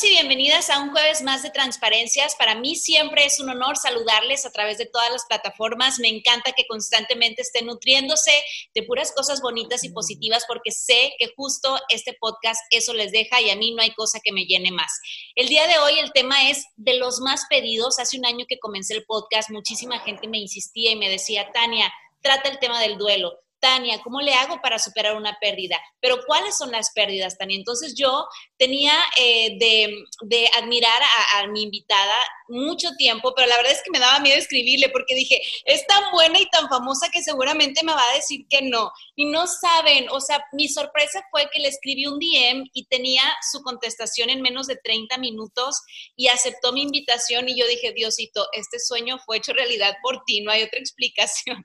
[0.00, 2.36] Y bienvenidas a un jueves más de transparencias.
[2.36, 5.98] Para mí siempre es un honor saludarles a través de todas las plataformas.
[5.98, 8.30] Me encanta que constantemente estén nutriéndose
[8.74, 13.40] de puras cosas bonitas y positivas porque sé que justo este podcast eso les deja
[13.40, 14.92] y a mí no hay cosa que me llene más.
[15.34, 17.98] El día de hoy el tema es de los más pedidos.
[17.98, 21.92] Hace un año que comencé el podcast, muchísima gente me insistía y me decía, Tania,
[22.20, 25.78] trata el tema del duelo Tania, ¿cómo le hago para superar una pérdida?
[26.00, 27.56] Pero ¿cuáles son las pérdidas, Tania?
[27.56, 28.26] Entonces yo
[28.56, 31.02] tenía eh, de, admirar
[31.34, 32.14] a, mi invitada
[32.48, 36.10] mucho tiempo, pero la verdad es que me daba miedo escribirle porque dije, es tan
[36.12, 38.90] buena y tan famosa que seguramente me va a decir que no.
[39.16, 43.22] Y no saben, o sea, mi sorpresa fue que le escribí un DM y tenía
[43.50, 45.82] su contestación en menos de 30 minutos
[46.16, 50.40] y aceptó mi invitación y yo dije, Diosito, este sueño fue hecho realidad por ti,
[50.40, 51.64] no hay otra explicación.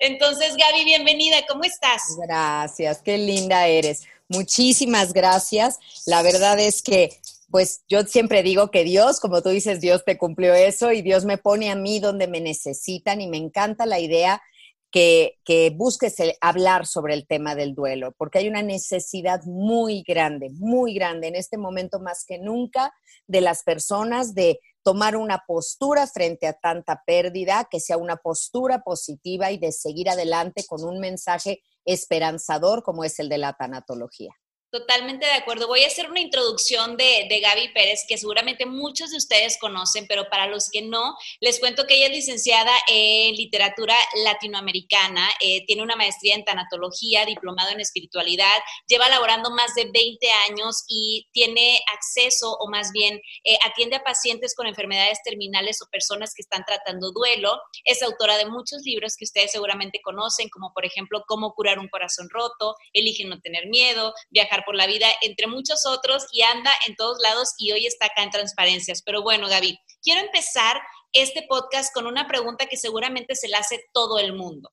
[0.00, 2.02] Entonces, Gaby, bienvenida, ¿cómo estás?
[2.16, 4.04] Gracias, qué linda eres.
[4.28, 5.80] Muchísimas gracias.
[6.06, 7.18] La verdad es que,
[7.50, 11.24] pues yo siempre digo que Dios, como tú dices, Dios te cumplió eso y Dios
[11.24, 14.40] me pone a mí donde me necesitan y me encanta la idea
[14.92, 20.50] que, que, busques hablar sobre el tema del duelo, porque hay una necesidad muy grande,
[20.50, 22.94] muy grande en este momento más que nunca
[23.26, 28.80] de las personas de tomar una postura frente a tanta pérdida, que sea una postura
[28.82, 34.32] positiva y de seguir adelante con un mensaje esperanzador como es el de la tanatología.
[34.70, 35.66] Totalmente de acuerdo.
[35.66, 40.04] Voy a hacer una introducción de, de, Gaby Pérez, que seguramente muchos de ustedes conocen,
[40.06, 45.64] pero para los que no, les cuento que ella es licenciada en literatura latinoamericana, eh,
[45.64, 48.52] tiene una maestría en tanatología, diplomado en espiritualidad,
[48.86, 54.04] lleva laborando más de 20 años y tiene acceso, o más bien eh, atiende a
[54.04, 57.58] pacientes con enfermedades terminales o personas que están tratando duelo.
[57.84, 61.88] Es autora de muchos libros que ustedes seguramente conocen, como por ejemplo Cómo curar un
[61.88, 66.70] corazón roto, Elige no tener miedo, Viajar por la vida, entre muchos otros, y anda
[66.86, 69.02] en todos lados y hoy está acá en Transparencias.
[69.02, 70.80] Pero bueno, Gaby, quiero empezar
[71.12, 74.70] este podcast con una pregunta que seguramente se la hace todo el mundo.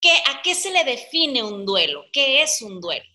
[0.00, 2.04] ¿Qué, ¿A qué se le define un duelo?
[2.12, 3.06] ¿Qué es un duelo?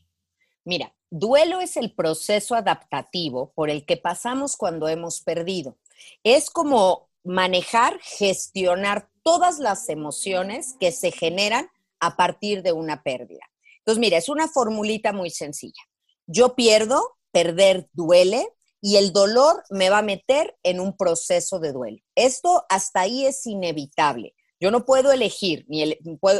[0.64, 5.78] Mira, duelo es el proceso adaptativo por el que pasamos cuando hemos perdido.
[6.24, 13.51] Es como manejar, gestionar todas las emociones que se generan a partir de una pérdida.
[13.81, 15.81] Entonces, mira, es una formulita muy sencilla.
[16.28, 18.47] Yo pierdo, perder duele
[18.81, 22.00] y el dolor me va a meter en un proceso de duelo.
[22.16, 24.34] Esto hasta ahí es inevitable.
[24.59, 25.97] Yo no puedo elegir, ni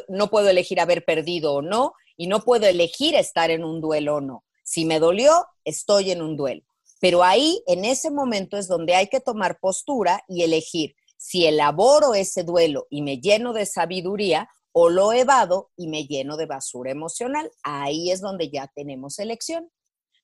[0.07, 4.18] no puedo elegir haber perdido o no, y no puedo elegir estar en un duelo
[4.18, 4.44] o no.
[4.63, 6.62] Si me dolió, estoy en un duelo.
[7.00, 12.13] Pero ahí, en ese momento, es donde hay que tomar postura y elegir si elaboro
[12.13, 16.92] ese duelo y me lleno de sabiduría o lo evado y me lleno de basura
[16.92, 17.52] emocional.
[17.64, 19.70] Ahí es donde ya tenemos elección.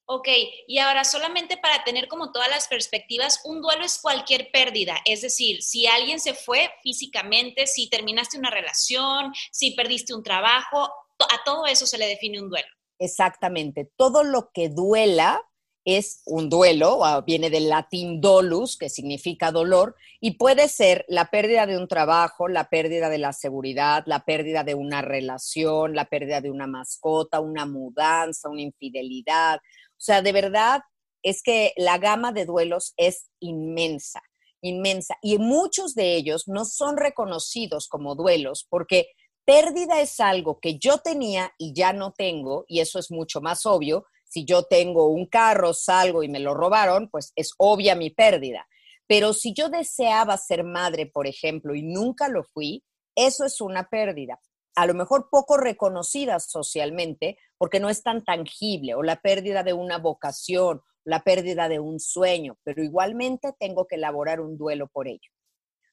[0.09, 0.29] Ok,
[0.67, 5.21] y ahora solamente para tener como todas las perspectivas, un duelo es cualquier pérdida, es
[5.21, 11.43] decir, si alguien se fue físicamente, si terminaste una relación, si perdiste un trabajo, a
[11.43, 12.69] todo eso se le define un duelo.
[12.99, 15.41] Exactamente, todo lo que duela
[15.87, 21.65] es un duelo, viene del latín dolus, que significa dolor, y puede ser la pérdida
[21.65, 26.41] de un trabajo, la pérdida de la seguridad, la pérdida de una relación, la pérdida
[26.41, 29.59] de una mascota, una mudanza, una infidelidad.
[29.59, 30.81] O sea, de verdad
[31.23, 34.21] es que la gama de duelos es inmensa,
[34.59, 39.07] inmensa, y muchos de ellos no son reconocidos como duelos porque
[39.45, 43.65] pérdida es algo que yo tenía y ya no tengo, y eso es mucho más
[43.65, 44.05] obvio,
[44.37, 48.67] si yo tengo un carro, salgo y me lo robaron, pues es obvia mi pérdida.
[49.07, 52.83] Pero si yo deseaba ser madre, por ejemplo, y nunca lo fui,
[53.15, 54.39] eso es una pérdida.
[54.75, 59.73] A lo mejor poco reconocida socialmente porque no es tan tangible, o la pérdida de
[59.73, 65.07] una vocación, la pérdida de un sueño, pero igualmente tengo que elaborar un duelo por
[65.07, 65.31] ello.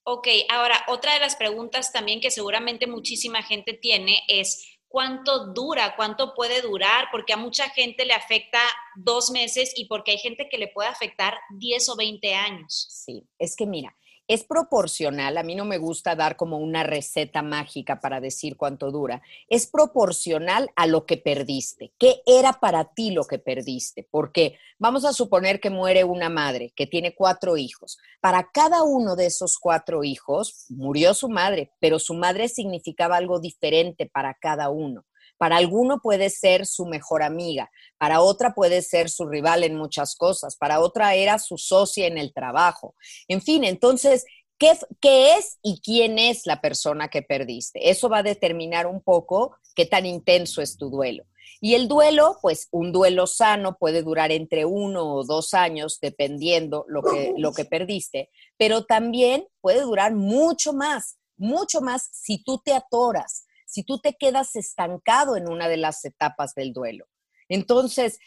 [0.06, 5.96] Ok, ahora otra de las preguntas también que seguramente muchísima gente tiene es, cuánto dura,
[5.96, 8.60] cuánto puede durar, porque a mucha gente le afecta
[8.94, 12.86] dos meses y porque hay gente que le puede afectar 10 o 20 años.
[12.90, 13.96] Sí, es que mira,
[14.26, 18.90] es proporcional, a mí no me gusta dar como una receta mágica para decir cuánto
[18.90, 21.92] dura, es proporcional a lo que perdiste.
[21.98, 24.08] ¿Qué era para ti lo que perdiste?
[24.10, 27.98] Porque vamos a suponer que muere una madre que tiene cuatro hijos.
[28.20, 33.40] Para cada uno de esos cuatro hijos murió su madre, pero su madre significaba algo
[33.40, 35.04] diferente para cada uno.
[35.36, 40.16] Para alguno puede ser su mejor amiga, para otra puede ser su rival en muchas
[40.16, 42.94] cosas, para otra era su socia en el trabajo.
[43.28, 44.24] En fin, entonces,
[44.58, 47.90] ¿qué, ¿qué, es y quién es la persona que perdiste?
[47.90, 51.24] Eso va a determinar un poco qué tan intenso es tu duelo.
[51.60, 56.84] Y el duelo, pues un duelo sano puede durar entre uno o dos años, dependiendo
[56.88, 62.60] lo que, lo que perdiste, pero también puede durar mucho más, mucho más si tú
[62.62, 63.43] te atoras,
[63.74, 67.06] si tú te quedas estancado en una de las etapas del duelo.
[67.48, 68.20] Entonces,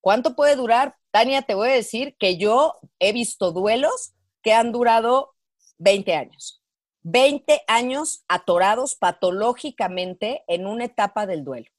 [0.00, 0.96] ¿cuánto puede durar?
[1.10, 5.34] Tania, te voy a decir que yo he visto duelos que han durado
[5.76, 6.62] 20 años.
[7.02, 11.70] 20 años atorados patológicamente en una etapa del duelo.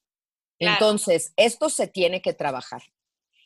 [0.59, 2.83] Entonces, esto se tiene que trabajar.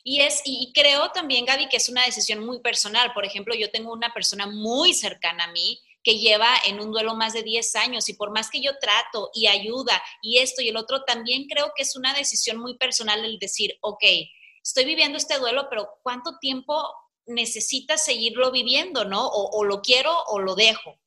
[0.04, 3.14] Y es, y creo también, Gaby, que es una decisión muy personal.
[3.14, 7.14] Por ejemplo, yo tengo una persona muy cercana a mí que lleva en un duelo
[7.14, 10.68] más de 10 años y por más que yo trato y ayuda y esto y
[10.68, 14.04] el otro, también creo que es una decisión muy personal el decir, ok,
[14.62, 16.82] estoy viviendo este duelo, pero ¿cuánto tiempo
[17.26, 19.28] necesitas seguirlo viviendo, no?
[19.28, 20.98] O, lo quiero o lo dejo.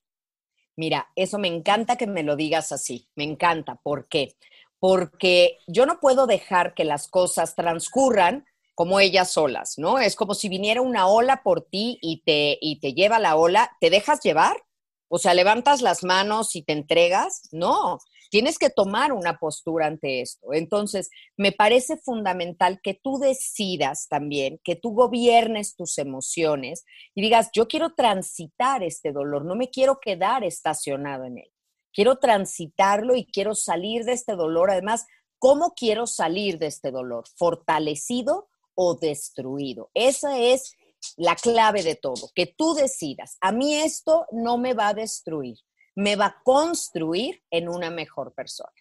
[0.77, 3.80] Mira, eso me encanta que me lo digas así, me encanta.
[3.81, 4.36] ¿Por qué?
[4.80, 8.45] Porque yo no puedo dejar que las cosas transcurran
[8.75, 10.00] como ellas solas, ¿no?
[10.00, 13.77] Es como si viniera una ola por ti y te, y te lleva la ola,
[13.80, 14.65] ¿te dejas llevar?
[15.07, 17.48] O sea, levantas las manos y te entregas.
[17.52, 18.00] No,
[18.30, 20.54] tienes que tomar una postura ante esto.
[20.54, 27.50] Entonces, me parece fundamental que tú decidas también, que tú gobiernes tus emociones y digas,
[27.54, 31.52] yo quiero transitar este dolor, no me quiero quedar estacionado en él.
[31.94, 34.69] Quiero transitarlo y quiero salir de este dolor.
[34.69, 35.06] Además,
[35.40, 37.24] ¿cómo quiero salir de este dolor?
[37.38, 39.92] ¿Fortalecido o destruido?
[39.94, 40.75] Esa es
[41.18, 45.57] la clave de todo, que tú decidas, a mí esto no me va a destruir,
[45.96, 48.74] me va a construir en una mejor persona.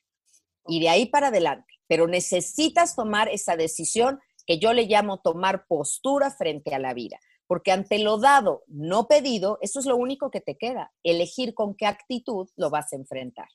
[0.66, 5.66] Y de ahí para adelante, pero necesitas tomar esa decisión que yo le llamo tomar
[5.66, 10.30] postura frente a la vida, porque ante lo dado, no pedido, eso es lo único
[10.30, 13.48] que te queda, elegir con qué actitud lo vas a enfrentar.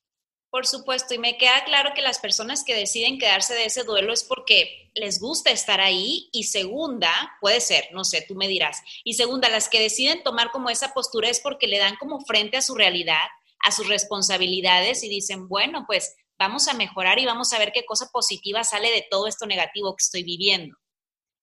[0.52, 4.12] Por supuesto, y me queda claro que las personas que deciden quedarse de ese duelo
[4.14, 8.82] es porque les gusta estar ahí y segunda, puede ser, no sé, tú me dirás,
[9.04, 12.58] y segunda, las que deciden tomar como esa postura es porque le dan como frente
[12.58, 13.28] a su realidad,
[13.64, 17.86] a sus responsabilidades y dicen, bueno, pues vamos a mejorar y vamos a ver qué
[17.86, 20.76] cosa positiva sale de todo esto negativo que estoy viviendo.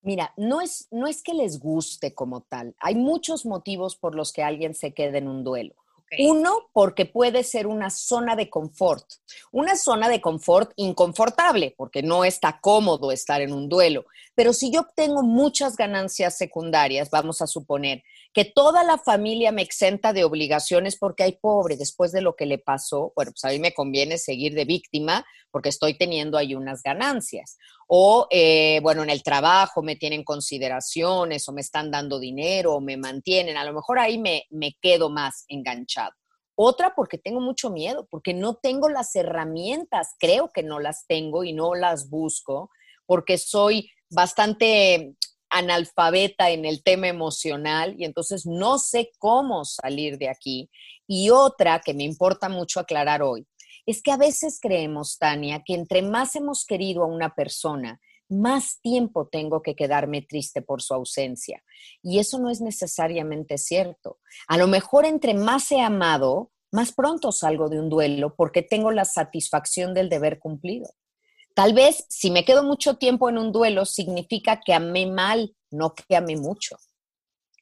[0.02, 4.32] Mira, no es, no es que les guste como tal, hay muchos motivos por los
[4.32, 5.76] que alguien se quede en un duelo.
[6.18, 9.04] Uno, porque puede ser una zona de confort,
[9.50, 14.06] una zona de confort inconfortable, porque no está cómodo estar en un duelo.
[14.36, 18.02] Pero si yo obtengo muchas ganancias secundarias, vamos a suponer
[18.34, 22.44] que toda la familia me exenta de obligaciones porque hay pobre después de lo que
[22.44, 26.54] le pasó, bueno, pues a mí me conviene seguir de víctima porque estoy teniendo ahí
[26.54, 27.56] unas ganancias.
[27.88, 32.80] O, eh, bueno, en el trabajo me tienen consideraciones o me están dando dinero o
[32.82, 36.12] me mantienen, a lo mejor ahí me, me quedo más enganchado.
[36.58, 41.42] Otra porque tengo mucho miedo, porque no tengo las herramientas, creo que no las tengo
[41.42, 42.70] y no las busco,
[43.06, 45.14] porque soy bastante
[45.50, 50.70] analfabeta en el tema emocional y entonces no sé cómo salir de aquí.
[51.06, 53.46] Y otra que me importa mucho aclarar hoy,
[53.86, 58.80] es que a veces creemos, Tania, que entre más hemos querido a una persona, más
[58.80, 61.62] tiempo tengo que quedarme triste por su ausencia.
[62.02, 64.18] Y eso no es necesariamente cierto.
[64.48, 68.90] A lo mejor entre más he amado, más pronto salgo de un duelo porque tengo
[68.90, 70.90] la satisfacción del deber cumplido.
[71.56, 75.94] Tal vez si me quedo mucho tiempo en un duelo significa que amé mal, no
[75.94, 76.76] que amé mucho.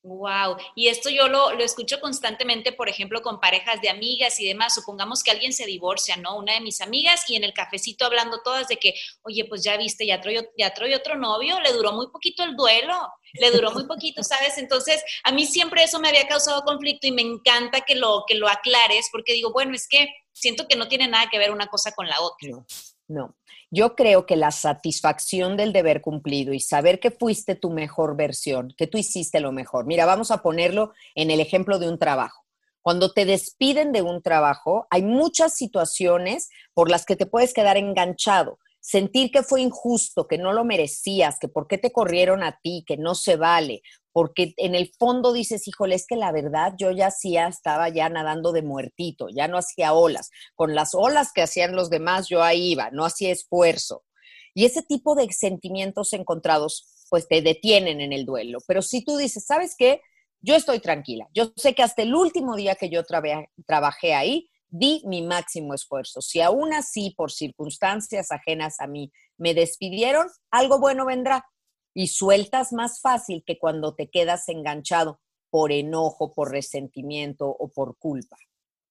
[0.03, 4.75] Wow, y esto yo lo, escucho constantemente, por ejemplo, con parejas de amigas y demás.
[4.75, 6.37] Supongamos que alguien se divorcia, ¿no?
[6.37, 9.77] Una de mis amigas y en el cafecito hablando todas de que, oye, pues ya
[9.77, 12.99] viste, ya trae, ya trae otro novio, le duró muy poquito el duelo,
[13.35, 14.59] le duró muy poquito, ¿sabes?
[14.59, 18.35] Entonces, a mí siempre eso me había causado conflicto y me encanta que lo, que
[18.35, 21.69] lo aclares porque digo, bueno, es que siento que no tiene nada que ver una
[21.69, 22.51] cosa con la otra.
[22.51, 22.67] No,
[23.07, 23.37] no.
[23.77, 28.73] Yo creo que la satisfacción del deber cumplido y saber que fuiste tu mejor versión,
[28.77, 29.85] que tú hiciste lo mejor.
[29.85, 32.45] Mira, vamos a ponerlo en el ejemplo de un trabajo.
[32.83, 37.77] Cuando te despiden de un trabajo, hay muchas situaciones por las que te puedes quedar
[37.77, 38.61] enganchado.
[38.85, 42.85] Sentir que fue injusto, que no lo merecías, que por qué te corrieron a ti,
[42.87, 43.81] que no se vale,
[44.13, 48.11] porque en el fondo dices, híjole, es que la verdad yo ya hacía, estaba ya
[48.11, 50.31] nadando de muertito, ya no hacía olas.
[50.55, 54.05] Con las olas que hacían los demás yo ahí iba, no hacía esfuerzo.
[54.53, 58.59] Y ese tipo de sentimientos encontrados pues te detienen en el duelo.
[58.67, 60.03] Pero si tú dices, ¿sabes qué?
[60.43, 61.27] Yo estoy tranquila.
[61.33, 63.03] Yo sé que hasta el último día que yo
[63.67, 66.21] trabajé ahí, di mi máximo esfuerzo.
[66.21, 71.47] Si aún así, por circunstancias ajenas a mí, me despidieron, algo bueno vendrá.
[71.95, 77.97] Y sueltas más fácil que cuando te quedas enganchado por enojo, por resentimiento o por
[77.99, 78.37] culpa.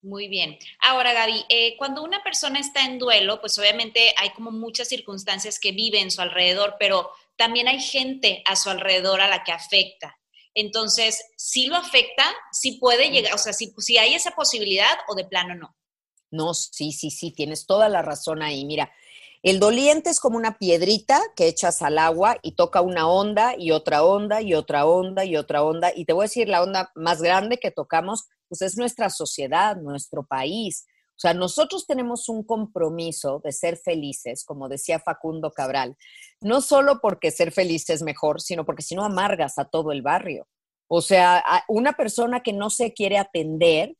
[0.01, 0.57] Muy bien.
[0.79, 5.59] Ahora, Gaby, eh, cuando una persona está en duelo, pues obviamente hay como muchas circunstancias
[5.59, 9.51] que vive en su alrededor, pero también hay gente a su alrededor a la que
[9.51, 10.17] afecta.
[10.55, 15.15] Entonces, si lo afecta, si puede llegar, o sea, si, si hay esa posibilidad o
[15.15, 15.75] de plano no.
[16.31, 18.65] No, sí, sí, sí, tienes toda la razón ahí.
[18.65, 18.91] Mira,
[19.43, 23.71] el doliente es como una piedrita que echas al agua y toca una onda y
[23.71, 25.91] otra onda y otra onda y otra onda.
[25.93, 29.75] Y te voy a decir, la onda más grande que tocamos, pues es nuestra sociedad,
[29.75, 30.85] nuestro país.
[31.15, 35.95] O sea, nosotros tenemos un compromiso de ser felices, como decía Facundo Cabral,
[36.41, 40.01] no solo porque ser feliz es mejor, sino porque si no amargas a todo el
[40.01, 40.47] barrio.
[40.87, 43.95] O sea, una persona que no se quiere atender,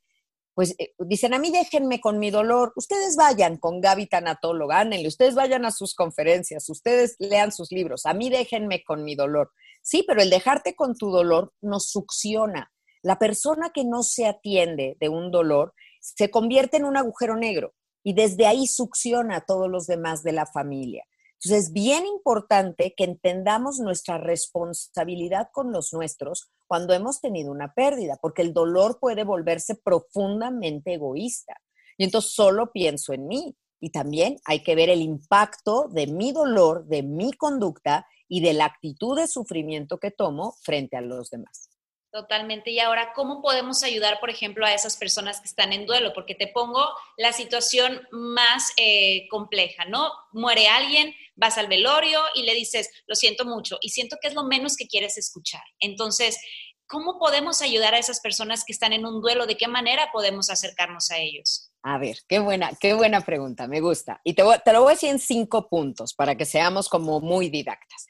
[0.53, 5.07] pues eh, dicen, a mí déjenme con mi dolor, ustedes vayan con Gaby Tanatóloga, ánenle,
[5.07, 9.51] ustedes vayan a sus conferencias, ustedes lean sus libros, a mí déjenme con mi dolor.
[9.81, 12.71] Sí, pero el dejarte con tu dolor nos succiona.
[13.01, 17.73] La persona que no se atiende de un dolor se convierte en un agujero negro
[18.03, 21.05] y desde ahí succiona a todos los demás de la familia.
[21.35, 27.73] Entonces es bien importante que entendamos nuestra responsabilidad con los nuestros cuando hemos tenido una
[27.73, 31.55] pérdida, porque el dolor puede volverse profundamente egoísta.
[31.97, 33.55] Y entonces solo pienso en mí.
[33.79, 38.53] Y también hay que ver el impacto de mi dolor, de mi conducta y de
[38.53, 41.72] la actitud de sufrimiento que tomo frente a los demás.
[42.13, 42.69] Totalmente.
[42.69, 46.13] Y ahora, ¿cómo podemos ayudar, por ejemplo, a esas personas que están en duelo?
[46.13, 50.11] Porque te pongo la situación más eh, compleja, ¿no?
[50.31, 54.35] Muere alguien, vas al velorio y le dices, lo siento mucho, y siento que es
[54.35, 55.63] lo menos que quieres escuchar.
[55.79, 56.37] Entonces,
[56.85, 59.47] ¿cómo podemos ayudar a esas personas que están en un duelo?
[59.47, 61.71] ¿De qué manera podemos acercarnos a ellos?
[61.81, 64.21] A ver, qué buena, qué buena pregunta, me gusta.
[64.23, 67.49] Y te, te lo voy a decir en cinco puntos para que seamos como muy
[67.49, 68.05] didactas.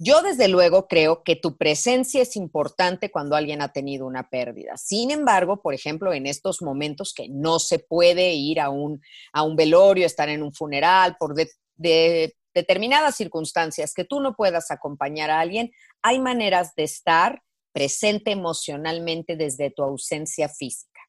[0.00, 4.76] Yo desde luego creo que tu presencia es importante cuando alguien ha tenido una pérdida.
[4.76, 9.00] Sin embargo, por ejemplo, en estos momentos que no se puede ir a un,
[9.32, 14.70] a un velorio, estar en un funeral, por de, determinadas circunstancias que tú no puedas
[14.70, 21.00] acompañar a alguien, hay maneras de estar presente emocionalmente desde tu ausencia física.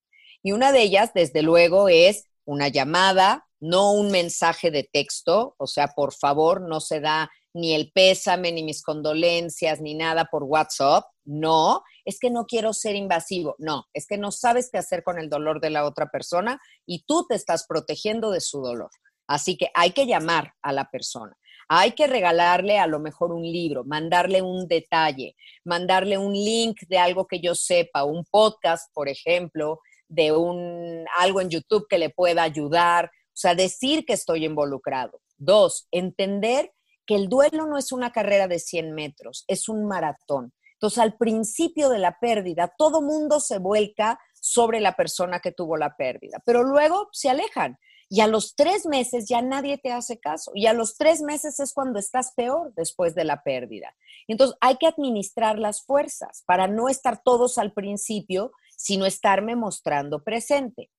[0.42, 5.68] Y una de ellas, desde luego, es una llamada, no un mensaje de texto, o
[5.68, 10.44] sea, por favor, no se da ni el pésame, ni mis condolencias, ni nada por
[10.44, 11.06] WhatsApp.
[11.26, 13.56] No, es que no quiero ser invasivo.
[13.58, 17.04] No, es que no sabes qué hacer con el dolor de la otra persona y
[17.06, 18.90] tú te estás protegiendo de su dolor.
[19.28, 21.38] Así que hay que llamar a la persona.
[21.68, 26.98] Hay que regalarle a lo mejor un libro, mandarle un detalle, mandarle un link de
[26.98, 32.10] algo que yo sepa, un podcast, por ejemplo, de un algo en YouTube que le
[32.10, 35.22] pueda ayudar, o sea, decir que estoy involucrado.
[35.38, 36.74] Dos, entender
[37.10, 40.54] que el duelo no es una carrera de 100 metros, es un maratón.
[40.74, 45.76] Entonces, al principio de la pérdida, todo mundo se vuelca sobre la persona que tuvo
[45.76, 47.80] la pérdida, pero luego se alejan.
[48.10, 50.52] Y a los tres meses ya nadie te hace caso.
[50.54, 53.96] Y a los tres meses es cuando estás peor después de la pérdida.
[54.28, 60.24] Entonces hay que administrar las fuerzas para no estar todos al principio, sino estarme mostrando
[60.24, 60.92] presente.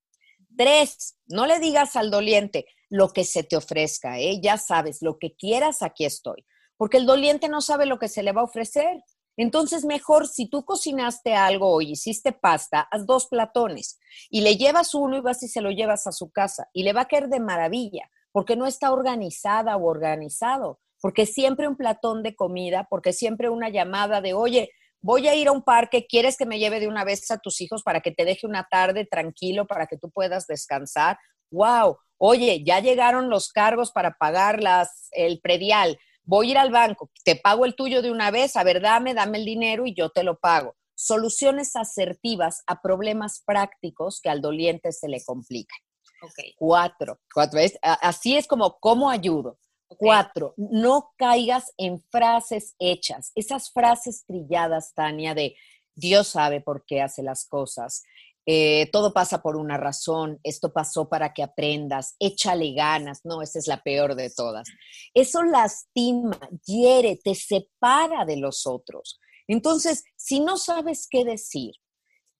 [0.57, 4.41] Tres, no le digas al doliente, lo que se te ofrezca, ¿eh?
[4.43, 6.45] ya sabes, lo que quieras, aquí estoy.
[6.77, 9.03] Porque el doliente no sabe lo que se le va a ofrecer.
[9.37, 14.95] Entonces, mejor si tú cocinaste algo o hiciste pasta, haz dos platones y le llevas
[14.95, 17.29] uno y vas y se lo llevas a su casa y le va a caer
[17.29, 23.13] de maravilla porque no está organizada o organizado, porque siempre un platón de comida, porque
[23.13, 24.71] siempre una llamada de, oye,
[25.01, 27.61] voy a ir a un parque, ¿quieres que me lleve de una vez a tus
[27.61, 31.19] hijos para que te deje una tarde tranquilo, para que tú puedas descansar?
[31.51, 31.99] ¡Wow!
[32.19, 35.99] Oye, ya llegaron los cargos para pagar las, el predial.
[36.23, 39.15] Voy a ir al banco, te pago el tuyo de una vez, a ver, dame,
[39.15, 40.77] dame el dinero y yo te lo pago.
[40.95, 45.79] Soluciones asertivas a problemas prácticos que al doliente se le complican.
[46.23, 46.55] Okay.
[46.57, 47.59] Cuatro, cuatro.
[47.81, 49.59] así es como, ¿cómo ayudo?
[49.97, 55.57] Cuatro, no caigas en frases hechas, esas frases trilladas, Tania, de
[55.95, 58.05] Dios sabe por qué hace las cosas,
[58.53, 63.61] eh, todo pasa por una razón, esto pasó para que aprendas, échale ganas, no, esa
[63.61, 64.67] es la peor de todas.
[65.15, 69.21] Eso lastima, hiere, te separa de los otros.
[69.47, 71.75] Entonces, si no sabes qué decir,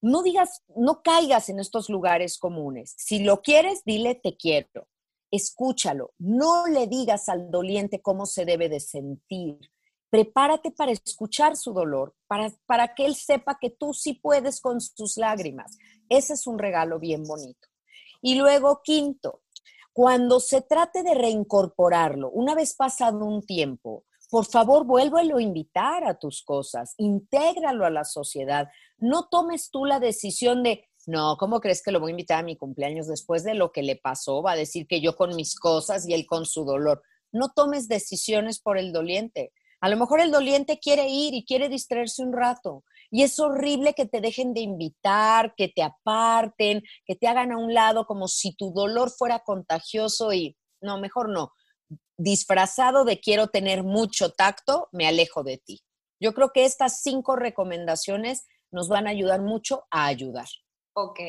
[0.01, 2.93] no digas, no caigas en estos lugares comunes.
[2.97, 4.89] Si lo quieres, dile te quiero.
[5.31, 6.13] Escúchalo.
[6.17, 9.59] No le digas al doliente cómo se debe de sentir.
[10.11, 14.79] Prepárate para escuchar su dolor, para, para que él sepa que tú sí puedes con
[14.79, 15.79] sus lágrimas.
[16.09, 17.67] Ese es un regalo bien bonito.
[18.21, 19.41] Y luego, quinto,
[19.93, 26.05] cuando se trate de reincorporarlo, una vez pasado un tiempo, por favor, vuélvelo a invitar
[26.05, 28.69] a tus cosas, intégralo a la sociedad.
[28.97, 32.43] No tomes tú la decisión de, no, ¿cómo crees que lo voy a invitar a
[32.43, 34.41] mi cumpleaños después de lo que le pasó?
[34.41, 37.01] Va a decir que yo con mis cosas y él con su dolor.
[37.33, 39.51] No tomes decisiones por el doliente.
[39.81, 42.83] A lo mejor el doliente quiere ir y quiere distraerse un rato.
[43.09, 47.57] Y es horrible que te dejen de invitar, que te aparten, que te hagan a
[47.57, 51.51] un lado como si tu dolor fuera contagioso y no, mejor no
[52.21, 55.81] disfrazado de quiero tener mucho tacto, me alejo de ti.
[56.19, 60.47] Yo creo que estas cinco recomendaciones nos van a ayudar mucho a ayudar.
[60.93, 61.19] Ok.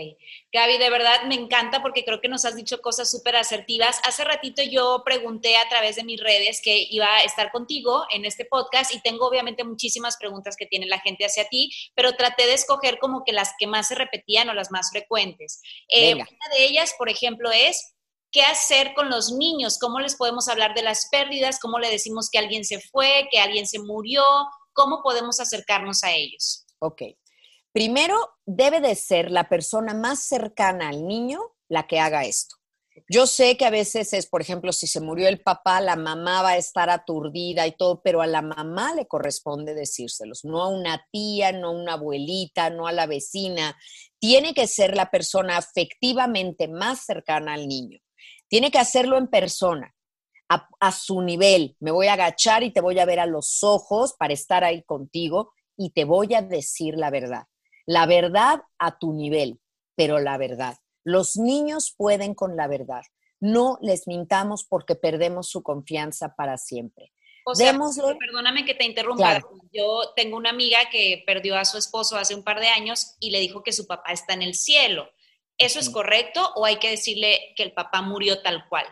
[0.52, 4.00] Gaby, de verdad me encanta porque creo que nos has dicho cosas súper asertivas.
[4.04, 8.24] Hace ratito yo pregunté a través de mis redes que iba a estar contigo en
[8.24, 12.46] este podcast y tengo obviamente muchísimas preguntas que tiene la gente hacia ti, pero traté
[12.46, 15.62] de escoger como que las que más se repetían o las más frecuentes.
[15.88, 17.94] Eh, una de ellas, por ejemplo, es
[18.32, 22.30] qué hacer con los niños, cómo les podemos hablar de las pérdidas, cómo le decimos
[22.30, 24.24] que alguien se fue, que alguien se murió,
[24.72, 26.66] cómo podemos acercarnos a ellos.
[26.80, 27.02] Ok.
[27.72, 32.56] Primero, debe de ser la persona más cercana al niño la que haga esto.
[33.08, 36.42] Yo sé que a veces es, por ejemplo, si se murió el papá, la mamá
[36.42, 40.68] va a estar aturdida y todo, pero a la mamá le corresponde decírselos, no a
[40.68, 43.78] una tía, no a una abuelita, no a la vecina.
[44.18, 47.98] Tiene que ser la persona afectivamente más cercana al niño.
[48.48, 49.94] Tiene que hacerlo en persona,
[50.80, 51.76] a, su nivel.
[51.80, 54.82] Me voy a agachar y te voy a ver a los ojos para estar ahí
[54.82, 57.44] contigo y te voy a decir la verdad.
[57.86, 59.60] La verdad a tu nivel,
[59.96, 60.76] pero la verdad.
[61.04, 63.02] Los niños pueden con la verdad.
[63.40, 67.12] No les mintamos porque perdemos su confianza para siempre.
[67.44, 67.76] O sea,
[68.20, 69.42] perdóname que te interrumpa.
[69.72, 73.30] Yo tengo una amiga que perdió a su esposo hace un par de años y
[73.30, 75.10] le dijo que su papá está en el cielo.
[75.58, 78.86] ¿Eso es correcto o hay que decirle que el papá murió tal cual?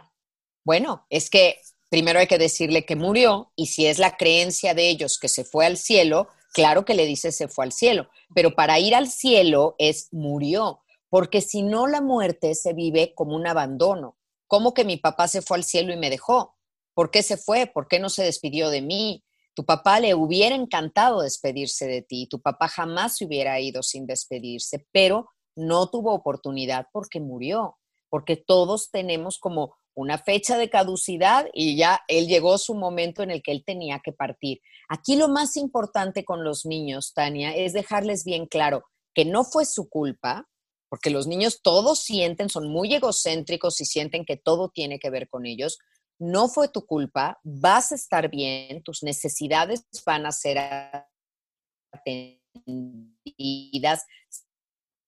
[0.65, 4.89] Bueno, es que primero hay que decirle que murió y si es la creencia de
[4.89, 8.55] ellos que se fue al cielo, claro que le dice se fue al cielo, pero
[8.55, 13.47] para ir al cielo es murió, porque si no la muerte se vive como un
[13.47, 14.17] abandono.
[14.47, 16.57] ¿Cómo que mi papá se fue al cielo y me dejó?
[16.95, 17.67] ¿Por qué se fue?
[17.67, 19.25] ¿Por qué no se despidió de mí?
[19.55, 24.07] Tu papá le hubiera encantado despedirse de ti, tu papá jamás se hubiera ido sin
[24.07, 31.47] despedirse, pero no tuvo oportunidad porque murió, porque todos tenemos como una fecha de caducidad
[31.53, 34.61] y ya él llegó su momento en el que él tenía que partir.
[34.89, 39.67] Aquí lo más importante con los niños, Tania, es dejarles bien claro que no fue
[39.67, 40.49] su culpa,
[40.89, 45.29] porque los niños todos sienten, son muy egocéntricos y sienten que todo tiene que ver
[45.29, 45.79] con ellos.
[46.19, 50.59] No fue tu culpa, vas a estar bien, tus necesidades van a ser
[51.93, 54.05] atendidas,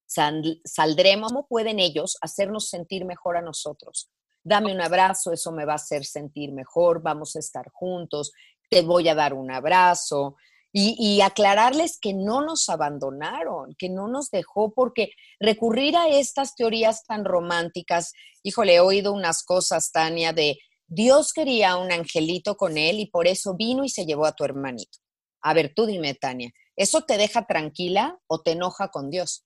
[0.06, 4.10] saldremos, ¿cómo pueden ellos hacernos sentir mejor a nosotros?
[4.44, 8.32] Dame un abrazo, eso me va a hacer sentir mejor, vamos a estar juntos,
[8.68, 10.36] te voy a dar un abrazo.
[10.74, 17.04] Y, aclararles que no nos abandonaron, que no nos dejó, porque recurrir a estas teorías
[17.04, 23.00] tan románticas, híjole, he oído unas cosas, Tania, de Dios quería un angelito con él
[23.00, 24.98] y por eso vino y se llevó a tu hermanito.
[25.42, 29.44] A ver, tú dime, Tania, ¿eso te deja tranquila o te enoja con Dios?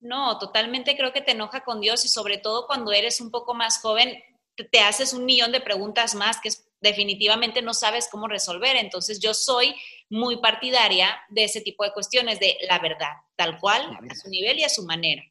[0.00, 3.54] No, totalmente creo que te enoja con Dios y sobre todo cuando eres un poco
[3.54, 4.22] más joven,
[4.70, 8.76] te, haces un millón de preguntas más que definitivamente no sabes cómo resolver.
[8.76, 9.74] Entonces yo soy
[10.08, 14.58] muy partidaria de ese tipo de cuestiones, de la verdad, tal cual, a su nivel
[14.58, 15.22] y a su manera.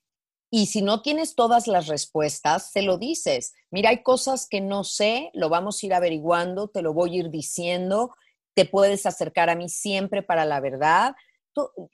[0.49, 3.53] Y si no tienes todas las respuestas, se lo dices.
[3.69, 7.19] Mira, hay cosas que no sé, lo vamos a ir averiguando, te lo voy a
[7.19, 8.15] ir diciendo,
[8.53, 11.15] te puedes acercar a mí siempre para la verdad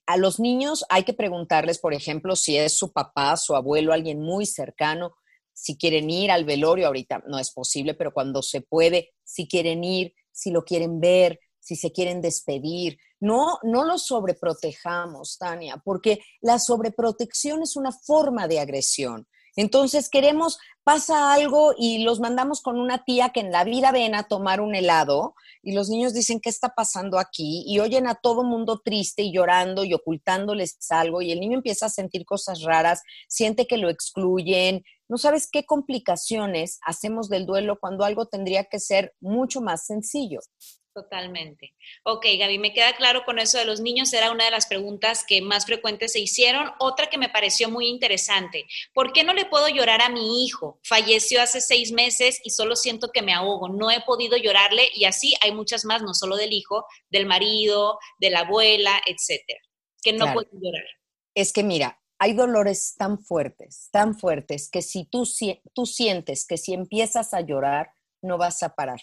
[0.06, 4.20] a los niños hay que preguntarles, por ejemplo, si es su papá, su abuelo, alguien
[4.20, 5.16] muy cercano,
[5.54, 9.84] si quieren ir al velorio, ahorita no es posible, pero cuando se puede, si quieren
[9.84, 12.98] ir, si lo quieren ver, si se quieren despedir.
[13.20, 19.28] No, no los sobreprotejamos, Tania, porque la sobreprotección es una forma de agresión.
[19.56, 24.16] Entonces queremos, pasa algo y los mandamos con una tía que en la vida ven
[24.16, 27.64] a tomar un helado y los niños dicen, ¿qué está pasando aquí?
[27.66, 31.86] Y oyen a todo mundo triste y llorando y ocultándoles algo y el niño empieza
[31.86, 34.84] a sentir cosas raras, siente que lo excluyen.
[35.08, 40.40] No sabes qué complicaciones hacemos del duelo cuando algo tendría que ser mucho más sencillo.
[40.94, 41.74] Totalmente.
[42.04, 45.26] Ok, Gaby, me queda claro con eso de los niños, era una de las preguntas
[45.28, 46.70] que más frecuentes se hicieron.
[46.78, 50.80] Otra que me pareció muy interesante, ¿por qué no le puedo llorar a mi hijo?
[50.84, 55.06] Falleció hace seis meses y solo siento que me ahogo, no he podido llorarle y
[55.06, 59.62] así hay muchas más, no solo del hijo, del marido, de la abuela, etcétera,
[60.04, 60.86] que no puedo llorar.
[61.34, 65.28] Es que mira, hay dolores tan fuertes, tan fuertes, que si tú,
[65.74, 69.00] tú sientes que si empiezas a llorar, no vas a parar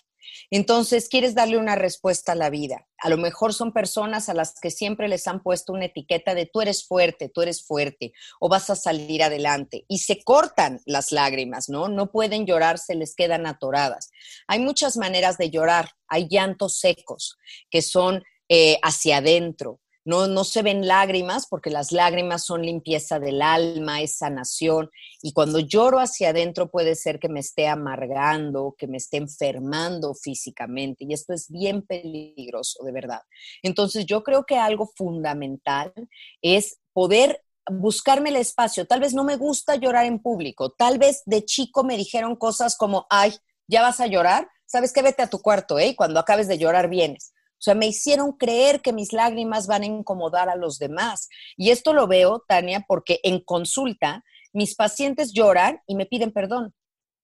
[0.50, 2.86] entonces, quieres darle una respuesta a la vida.
[2.98, 6.46] A lo mejor son personas a las que siempre les han puesto una etiqueta de
[6.46, 9.84] tú eres fuerte, tú eres fuerte o vas a salir adelante.
[9.88, 11.88] Y se cortan las lágrimas, ¿no?
[11.88, 14.10] No pueden llorar, se les quedan atoradas.
[14.46, 15.90] Hay muchas maneras de llorar.
[16.08, 17.38] Hay llantos secos
[17.70, 19.80] que son eh, hacia adentro.
[20.04, 24.90] No, no se ven lágrimas porque las lágrimas son limpieza del alma, es sanación.
[25.22, 30.14] Y cuando lloro hacia adentro puede ser que me esté amargando, que me esté enfermando
[30.14, 31.04] físicamente.
[31.04, 33.20] Y esto es bien peligroso, de verdad.
[33.62, 35.92] Entonces yo creo que algo fundamental
[36.40, 38.86] es poder buscarme el espacio.
[38.86, 40.70] Tal vez no me gusta llorar en público.
[40.70, 43.34] Tal vez de chico me dijeron cosas como, ay,
[43.68, 44.48] ya vas a llorar.
[44.66, 45.02] ¿Sabes qué?
[45.02, 45.94] Vete a tu cuarto, ¿eh?
[45.96, 47.32] Cuando acabes de llorar vienes.
[47.60, 51.28] O sea, me hicieron creer que mis lágrimas van a incomodar a los demás.
[51.58, 56.74] Y esto lo veo, Tania, porque en consulta mis pacientes lloran y me piden perdón.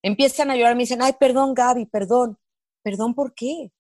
[0.02, 2.38] Empiezan a llorar, me dicen, ay, perdón, Gaby, perdón.
[2.82, 3.72] ¿Perdón por qué?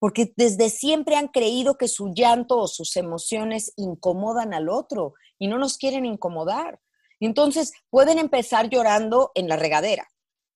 [0.00, 5.46] Porque desde siempre han creído que su llanto o sus emociones incomodan al otro y
[5.46, 6.80] no nos quieren incomodar.
[7.20, 10.09] Entonces, pueden empezar llorando en la regadera,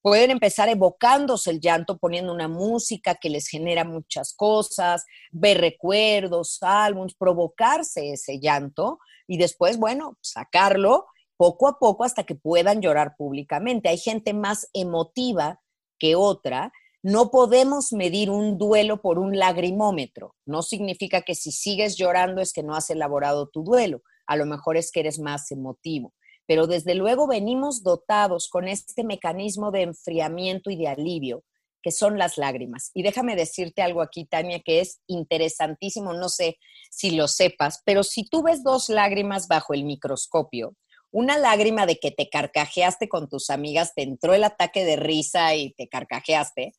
[0.04, 6.58] pueden empezar evocándose el llanto poniendo una música que les genera muchas cosas, ver recuerdos,
[6.60, 11.06] álbumes, provocarse ese llanto y después, bueno, sacarlo
[11.38, 13.88] poco a poco hasta que puedan llorar públicamente.
[13.88, 15.62] Hay gente más emotiva
[15.98, 16.70] que otra.
[17.02, 20.34] No podemos medir un duelo por un lagrimómetro.
[20.44, 24.02] No significa que si sigues llorando es que no has elaborado tu duelo.
[24.26, 26.12] A lo mejor es que eres más emotivo
[26.46, 31.42] pero desde luego venimos dotados con este mecanismo de enfriamiento y de alivio,
[31.82, 32.90] que son las lágrimas.
[32.94, 36.58] Y déjame decirte algo aquí, Tania, que es interesantísimo, no sé
[36.90, 40.74] si lo sepas, pero si tú ves dos lágrimas bajo el microscopio,
[41.10, 45.54] una lágrima de que te carcajeaste con tus amigas, te entró el ataque de risa
[45.54, 46.72] y te carcajeaste,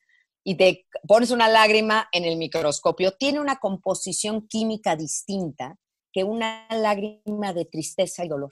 [0.44, 5.78] y te pones una lágrima en el microscopio, tiene una composición química distinta
[6.14, 8.52] que una lágrima de tristeza y dolor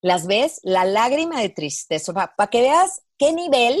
[0.00, 3.78] las ves, la lágrima de tristeza, para que veas qué nivel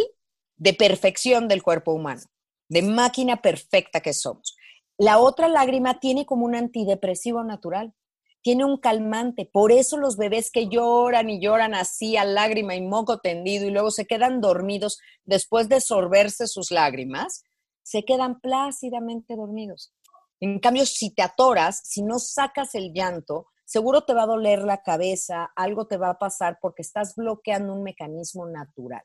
[0.56, 2.22] de perfección del cuerpo humano,
[2.68, 4.56] de máquina perfecta que somos.
[4.96, 7.94] La otra lágrima tiene como un antidepresivo natural,
[8.42, 9.46] tiene un calmante.
[9.46, 13.70] Por eso los bebés que lloran y lloran así a lágrima y moco tendido y
[13.70, 17.44] luego se quedan dormidos después de sorberse sus lágrimas,
[17.82, 19.92] se quedan plácidamente dormidos.
[20.40, 24.60] En cambio, si te atoras, si no sacas el llanto, seguro te va a doler
[24.60, 29.02] la cabeza, algo te va a pasar porque estás bloqueando un mecanismo natural.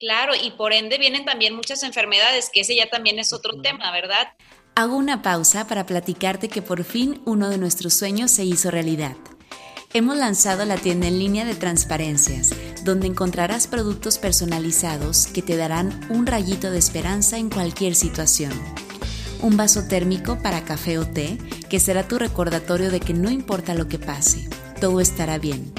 [0.00, 3.92] Claro, y por ende vienen también muchas enfermedades, que ese ya también es otro tema,
[3.92, 4.28] ¿verdad?
[4.74, 9.14] Hago una pausa para platicarte que por fin uno de nuestros sueños se hizo realidad.
[9.92, 12.50] Hemos lanzado la tienda en línea de transparencias,
[12.82, 18.52] donde encontrarás productos personalizados que te darán un rayito de esperanza en cualquier situación
[19.42, 21.36] un vaso térmico para café o té
[21.68, 24.48] que será tu recordatorio de que no importa lo que pase,
[24.80, 25.72] todo estará bien.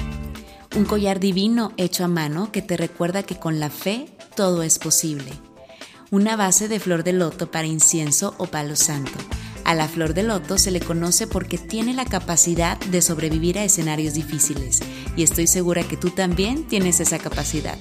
[0.75, 4.79] Un collar divino hecho a mano que te recuerda que con la fe todo es
[4.79, 5.31] posible.
[6.11, 9.17] Una base de flor de loto para incienso o palo santo.
[9.63, 13.63] A la flor de loto se le conoce porque tiene la capacidad de sobrevivir a
[13.63, 14.81] escenarios difíciles
[15.15, 17.77] y estoy segura que tú también tienes esa capacidad.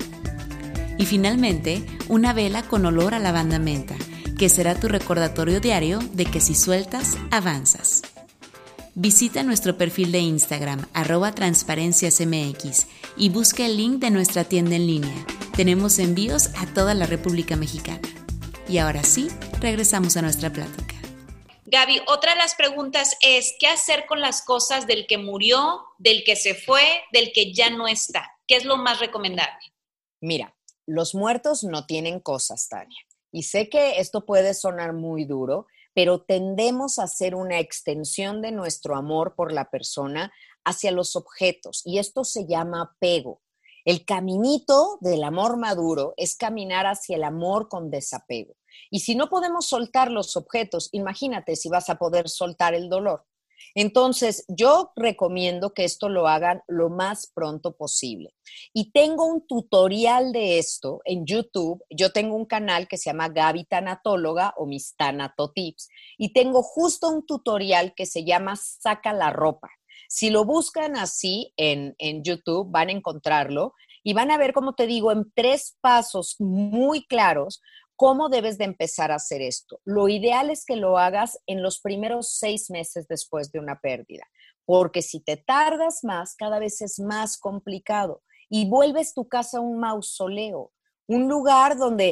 [0.96, 3.96] Y finalmente, una vela con olor a lavanda menta
[4.42, 8.02] que será tu recordatorio diario de que si sueltas, avanzas.
[8.96, 14.88] Visita nuestro perfil de Instagram, arroba transparenciasmx, y busca el link de nuestra tienda en
[14.88, 15.26] línea.
[15.54, 18.00] Tenemos envíos a toda la República Mexicana.
[18.68, 19.28] Y ahora sí,
[19.60, 20.96] regresamos a nuestra plática.
[21.66, 26.24] Gaby, otra de las preguntas es, ¿qué hacer con las cosas del que murió, del
[26.24, 28.28] que se fue, del que ya no está?
[28.48, 29.72] ¿Qué es lo más recomendable?
[30.20, 30.52] Mira,
[30.84, 33.06] los muertos no tienen cosas, Tania.
[33.32, 38.52] Y sé que esto puede sonar muy duro, pero tendemos a hacer una extensión de
[38.52, 40.32] nuestro amor por la persona
[40.64, 43.42] hacia los objetos y esto se llama apego.
[43.84, 48.54] El caminito del amor maduro es caminar hacia el amor con desapego.
[48.90, 53.24] Y si no podemos soltar los objetos, imagínate si vas a poder soltar el dolor.
[53.74, 58.34] Entonces, yo recomiendo que esto lo hagan lo más pronto posible.
[58.72, 61.82] Y tengo un tutorial de esto en YouTube.
[61.90, 65.88] Yo tengo un canal que se llama Gaby Tanatóloga o mis Tanatotips.
[66.18, 69.70] Y tengo justo un tutorial que se llama Saca la ropa.
[70.08, 73.72] Si lo buscan así en, en YouTube, van a encontrarlo
[74.04, 77.62] y van a ver, como te digo, en tres pasos muy claros
[77.96, 79.80] ¿Cómo debes de empezar a hacer esto?
[79.84, 84.24] Lo ideal es que lo hagas en los primeros seis meses después de una pérdida,
[84.64, 89.78] porque si te tardas más, cada vez es más complicado y vuelves tu casa un
[89.78, 90.72] mausoleo,
[91.06, 92.08] un lugar donde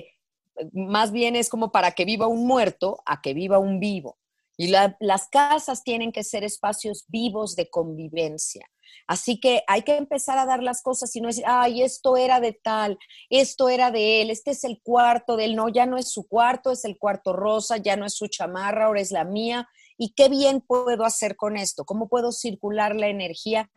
[0.56, 4.18] eh, más bien es como para que viva un muerto a que viva un vivo.
[4.56, 8.68] Y las casas tienen que ser espacios vivos de convivencia.
[9.06, 12.40] Así que hay que empezar a dar las cosas y no decir, ay, esto era
[12.40, 12.98] de tal,
[13.28, 16.28] esto era de él, este es el cuarto de él, no, ya no es su
[16.28, 19.68] cuarto, es el cuarto rosa, ya no es su chamarra, ahora es la mía.
[19.96, 21.84] ¿Y qué bien puedo hacer con esto?
[21.84, 23.70] ¿Cómo puedo circular la energía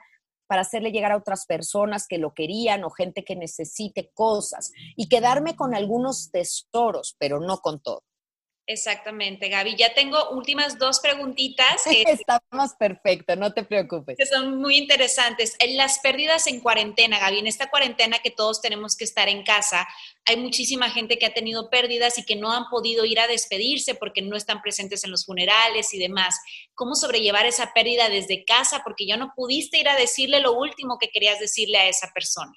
[0.47, 5.10] para hacerle llegar a otras personas que lo querían o gente que necesite cosas y
[5.10, 8.04] quedarme con algunos tesoros, pero no con todo?
[8.65, 9.76] Exactamente, Gaby.
[9.76, 11.84] Ya tengo últimas dos preguntitas.
[11.93, 14.17] Que, Estamos perfecto, no te preocupes.
[14.17, 15.56] Que son muy interesantes.
[15.60, 19.43] En las pérdidas en cuarentena, Gaby, en esta cuarentena que todos tenemos que estar en
[19.43, 19.88] casa,
[20.26, 23.95] hay muchísima gente que ha tenido pérdidas y que no han podido ir a despedirse
[23.95, 26.39] porque no están presentes en los funerales y demás.
[26.73, 28.82] ¿Cómo sobrellevar esa pérdida desde casa?
[28.84, 32.54] Porque ya no pudiste ir a decirle lo último que querías decirle a esa persona.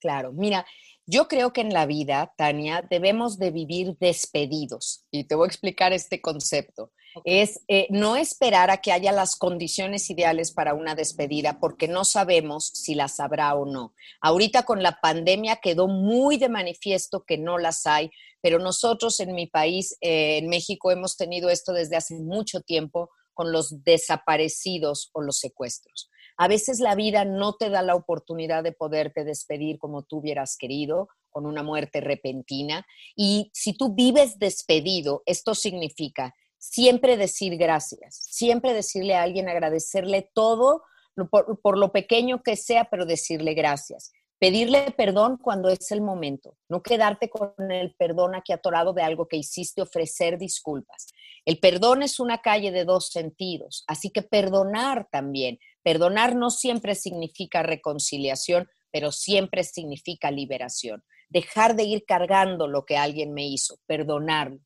[0.00, 0.66] Claro, mira,
[1.06, 5.04] yo creo que en la vida, Tania, debemos de vivir despedidos.
[5.10, 6.92] Y te voy a explicar este concepto.
[7.24, 12.04] Es eh, no esperar a que haya las condiciones ideales para una despedida porque no
[12.04, 13.94] sabemos si las habrá o no.
[14.20, 18.10] Ahorita con la pandemia quedó muy de manifiesto que no las hay,
[18.42, 23.10] pero nosotros en mi país, eh, en México, hemos tenido esto desde hace mucho tiempo
[23.32, 26.10] con los desaparecidos o los secuestros.
[26.36, 30.56] A veces la vida no te da la oportunidad de poderte despedir como tú hubieras
[30.58, 32.86] querido, con una muerte repentina.
[33.14, 40.30] Y si tú vives despedido, esto significa siempre decir gracias, siempre decirle a alguien, agradecerle
[40.34, 40.82] todo
[41.30, 44.12] por, lo pequeño que sea, pero decirle gracias.
[44.38, 49.28] Pedirle perdón cuando es el momento, no quedarte con el perdón aquí atorado de algo
[49.28, 51.06] que hiciste, ofrecer disculpas.
[51.46, 56.96] El perdón es una calle de dos sentidos, así que perdonar también, Perdonar no siempre
[56.96, 61.04] significa reconciliación, pero siempre significa liberación.
[61.28, 64.58] Dejar de ir cargando lo que alguien me hizo, perdonarlo.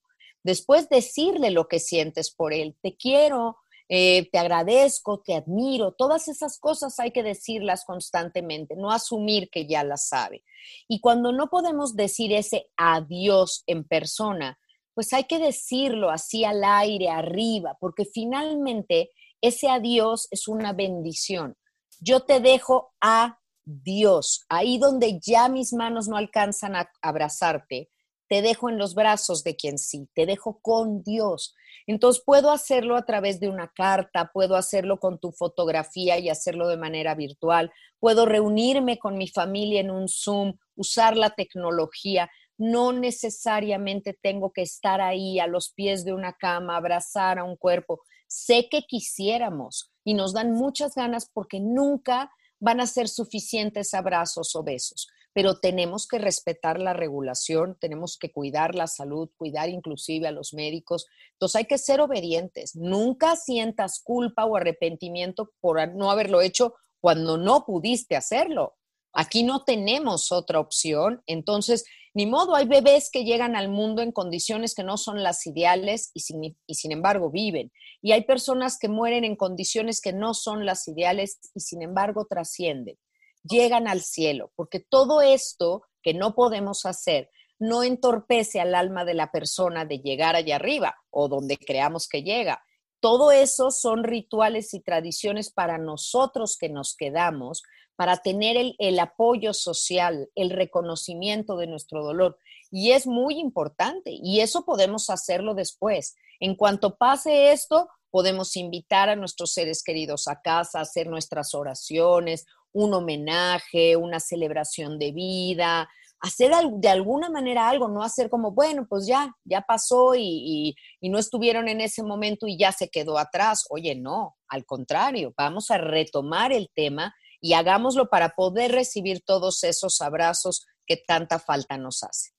[0.42, 2.74] Después decirle lo que sientes por él.
[2.80, 3.58] Te quiero,
[3.90, 5.92] eh, te agradezco, te admiro.
[5.92, 10.42] Todas esas cosas hay que decirlas constantemente, no asumir que ya las sabe.
[10.88, 14.58] Y cuando no podemos decir ese adiós en persona,
[14.94, 21.56] pues hay que decirlo así al aire, arriba, porque finalmente ese adiós es una bendición.
[22.00, 27.90] Yo te dejo a Dios, ahí donde ya mis manos no alcanzan a abrazarte,
[28.28, 31.54] te dejo en los brazos de quien sí, te dejo con Dios.
[31.86, 36.68] Entonces puedo hacerlo a través de una carta, puedo hacerlo con tu fotografía y hacerlo
[36.68, 42.30] de manera virtual, puedo reunirme con mi familia en un Zoom, usar la tecnología.
[42.56, 47.56] No necesariamente tengo que estar ahí a los pies de una cama, abrazar a un
[47.56, 48.00] cuerpo.
[48.30, 54.54] Sé que quisiéramos y nos dan muchas ganas porque nunca van a ser suficientes abrazos
[54.54, 60.28] o besos, pero tenemos que respetar la regulación, tenemos que cuidar la salud, cuidar inclusive
[60.28, 61.08] a los médicos.
[61.32, 62.76] Entonces hay que ser obedientes.
[62.76, 68.76] Nunca sientas culpa o arrepentimiento por no haberlo hecho cuando no pudiste hacerlo.
[69.12, 71.20] Aquí no tenemos otra opción.
[71.26, 75.46] Entonces, ni modo, hay bebés que llegan al mundo en condiciones que no son las
[75.46, 77.70] ideales y sin, embargo viven.
[78.02, 82.26] Y hay personas que mueren en condiciones que no son las ideales y sin embargo
[82.28, 82.98] trascienden.
[83.44, 89.14] Llegan al cielo, porque todo esto que no podemos hacer no entorpece al alma de
[89.14, 92.60] la persona de llegar allá arriba o donde creamos que llega.
[93.00, 97.62] Todo eso son rituales y tradiciones para nosotros que nos quedamos,
[97.96, 102.38] para tener el, apoyo social, el reconocimiento de nuestro dolor.
[102.70, 106.16] Y es muy importante y eso podemos hacerlo después.
[106.40, 112.46] En cuanto pase esto, podemos invitar a nuestros seres queridos a casa, hacer nuestras oraciones,
[112.72, 115.88] un homenaje, una celebración de vida,
[116.20, 121.08] hacer de alguna manera algo, no hacer como, bueno, pues ya, ya pasó y, y,
[121.08, 123.64] no estuvieron en ese momento y ya se quedó atrás.
[123.70, 129.64] Oye, no, al contrario, vamos a retomar el tema y hagámoslo para poder recibir todos
[129.64, 132.30] esos abrazos que tanta falta nos hace.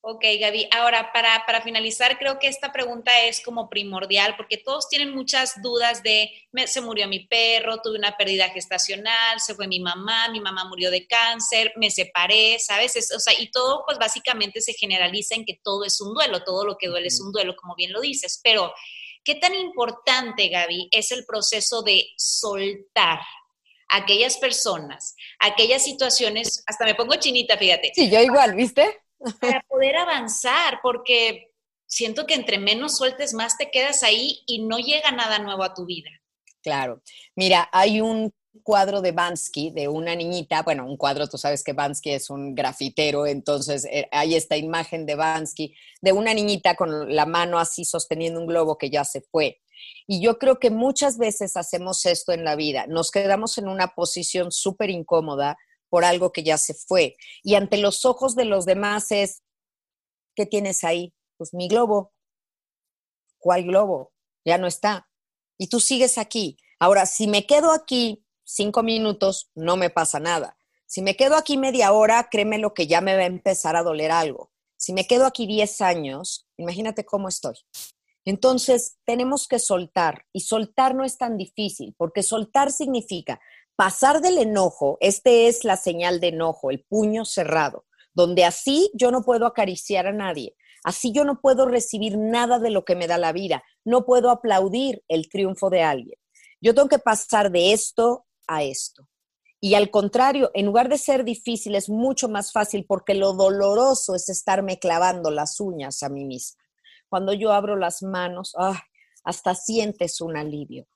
[0.00, 0.68] Ok, Gaby.
[0.70, 5.60] Ahora, para, para, finalizar, creo que esta pregunta es como primordial porque todos tienen muchas
[5.60, 6.30] dudas de,
[6.66, 10.92] se murió mi perro, tuve una pérdida gestacional, se fue mi mamá, mi mamá murió
[10.92, 13.12] de cáncer, me separé, ¿sabes?
[13.14, 16.64] o sea, y todo pues básicamente se generaliza en que todo es un duelo, todo
[16.64, 18.40] lo que duele es un duelo, como bien lo dices.
[18.42, 18.72] Pero,
[19.24, 23.18] ¿qué tan importante, Gaby, es el proceso de soltar?
[23.90, 27.92] aquellas personas, aquellas situaciones, hasta me pongo chinita, fíjate.
[27.94, 29.00] Sí, yo igual, ¿viste?
[29.40, 31.52] Para poder avanzar, porque
[31.86, 35.74] siento que entre menos sueltes, más te quedas ahí y no llega nada nuevo a
[35.74, 36.10] tu vida.
[36.62, 37.02] Claro.
[37.34, 41.72] Mira, hay un cuadro de Bansky de una niñita, bueno, un cuadro, tú sabes que
[41.72, 47.14] Bansky es un grafitero, entonces eh, hay esta imagen de Bansky de una niñita con
[47.14, 49.60] la mano así sosteniendo un globo que ya se fue.
[50.06, 53.94] Y yo creo que muchas veces hacemos esto en la vida, nos quedamos en una
[53.94, 55.56] posición súper incómoda
[55.88, 57.16] por algo que ya se fue.
[57.42, 59.42] Y ante los ojos de los demás es,
[60.34, 61.14] ¿qué tienes ahí?
[61.36, 62.12] Pues mi globo.
[63.38, 64.12] ¿Cuál globo?
[64.44, 65.08] Ya no está.
[65.58, 66.56] Y tú sigues aquí.
[66.78, 70.56] Ahora, si me quedo aquí cinco minutos, no me pasa nada.
[70.86, 73.82] Si me quedo aquí media hora, créeme lo que ya me va a empezar a
[73.82, 74.52] doler algo.
[74.76, 77.56] Si me quedo aquí diez años, imagínate cómo estoy.
[78.24, 80.26] Entonces, tenemos que soltar.
[80.32, 83.40] Y soltar no es tan difícil, porque soltar significa
[83.78, 89.12] pasar del enojo, este es la señal de enojo, el puño cerrado, donde así yo
[89.12, 93.06] no puedo acariciar a nadie, así yo no puedo recibir nada de lo que me
[93.06, 96.18] da la vida, no puedo aplaudir el triunfo de alguien.
[96.60, 99.08] Yo tengo que pasar de esto a esto.
[99.60, 104.16] Y al contrario, en lugar de ser difícil, es mucho más fácil porque lo doloroso
[104.16, 106.60] es estarme clavando las uñas a mí misma.
[107.08, 108.56] Cuando yo abro las manos,
[109.22, 110.88] hasta sientes un alivio.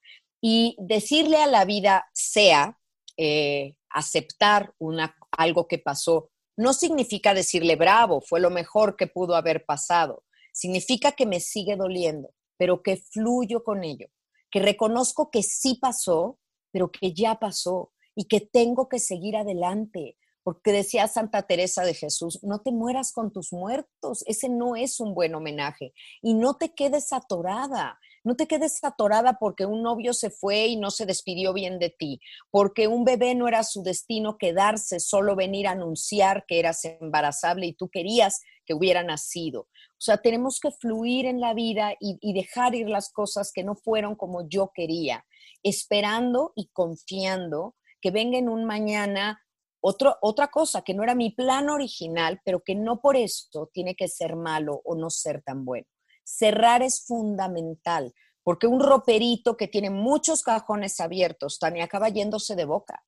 [0.44, 2.78] Y decirle a la vida sea,
[3.16, 9.36] eh, aceptar una, algo que pasó, no significa decirle bravo, fue lo mejor que pudo
[9.36, 10.24] haber pasado.
[10.52, 14.08] Significa que me sigue doliendo, pero que fluyo con ello,
[14.50, 16.38] que reconozco que sí pasó,
[16.72, 20.18] pero que ya pasó y que tengo que seguir adelante.
[20.42, 24.98] Porque decía Santa Teresa de Jesús, no te mueras con tus muertos, ese no es
[24.98, 25.94] un buen homenaje.
[26.20, 30.76] Y no te quedes atorada, no te quedes atorada porque un novio se fue y
[30.76, 35.36] no se despidió bien de ti, porque un bebé no era su destino quedarse, solo
[35.36, 39.62] venir a anunciar que eras embarazable y tú querías que hubiera nacido.
[39.62, 43.74] O sea, tenemos que fluir en la vida y, dejar ir las cosas que no
[43.74, 45.24] fueron como yo quería,
[45.62, 49.40] esperando y confiando que venga en un mañana
[49.80, 54.06] otra cosa que no era mi plan original, pero que no por esto tiene que
[54.06, 55.86] ser malo o no ser tan bueno.
[56.24, 62.64] Cerrar es fundamental, porque un roperito que tiene muchos cajones abiertos también acaba yéndose de
[62.64, 63.04] boca.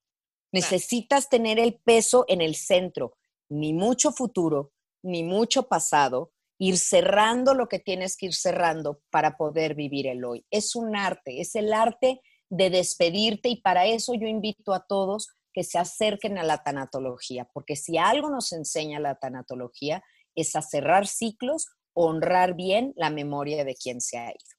[0.53, 3.17] Necesitas tener el peso en el centro,
[3.49, 4.73] ni mucho futuro,
[5.03, 10.25] ni mucho pasado, ir cerrando lo que tienes que ir cerrando para poder vivir el
[10.25, 10.47] hoy.
[10.51, 15.29] Es un arte, es el arte de despedirte y para eso yo invito a todos
[15.53, 20.03] que se acerquen a la tanatología, porque si algo nos enseña la tanatología
[20.35, 24.55] es a cerrar ciclos honrar bien la memoria de quien se ha ido.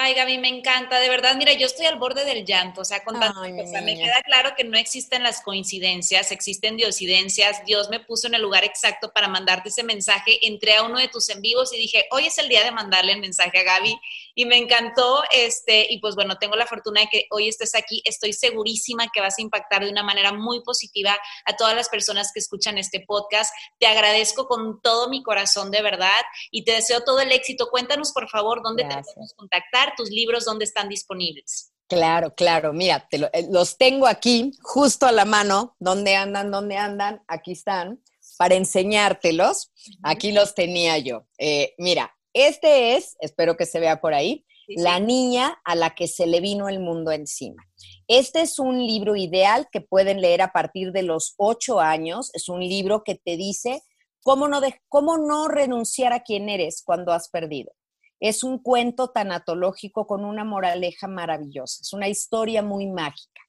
[0.00, 3.02] Ay, Gaby, me encanta, de verdad, mira, yo estoy al borde del llanto, o sea,
[3.02, 8.34] con me queda claro que no existen las coincidencias, existen diosidencias, Dios me puso en
[8.34, 11.78] el lugar exacto para mandarte ese mensaje, entré a uno de tus en vivos y
[11.78, 13.98] dije, hoy es el día de mandarle el mensaje a Gaby,
[14.38, 18.02] y me encantó, este, y pues bueno, tengo la fortuna de que hoy estés aquí,
[18.04, 22.30] estoy segurísima que vas a impactar de una manera muy positiva a todas las personas
[22.32, 26.22] que escuchan este podcast, te agradezco con todo mi corazón, de verdad,
[26.52, 30.44] y te deseo todo el éxito, cuéntanos por favor dónde te podemos contactar, tus libros,
[30.44, 31.72] dónde están disponibles.
[31.88, 36.52] Claro, claro, mira, eh, los tengo aquí justo a la mano, ¿dónde andan?
[36.52, 37.24] ¿Dónde andan?
[37.26, 38.00] Aquí están,
[38.36, 39.72] para enseñártelos.
[40.04, 41.26] Aquí los tenía yo.
[41.38, 42.14] Eh, mira,
[42.46, 44.44] este es, espero que se vea por ahí,
[44.76, 47.62] La niña a la que se le vino el mundo encima.
[48.06, 52.30] Este es un libro ideal que pueden leer a partir de los ocho años.
[52.34, 53.82] Es un libro que te dice
[54.22, 57.72] cómo no, de, cómo no renunciar a quien eres cuando has perdido.
[58.20, 61.80] Es un cuento tanatológico con una moraleja maravillosa.
[61.80, 63.40] Es una historia muy mágica.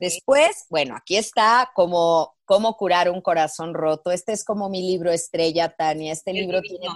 [0.00, 4.10] Después, bueno, aquí está como cómo curar un corazón roto.
[4.10, 6.12] Este es como mi libro estrella, Tania.
[6.12, 6.88] Este libro tiene...